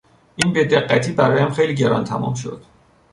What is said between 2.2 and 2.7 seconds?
شد.